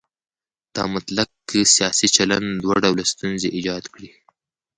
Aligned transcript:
دا 0.75 0.83
مطلق 0.95 1.29
سیاسي 1.75 2.07
چلن 2.15 2.43
دوه 2.63 2.75
ډوله 2.83 3.03
ستونزې 3.11 3.49
ایجاد 3.57 3.83
کړي. 3.93 4.09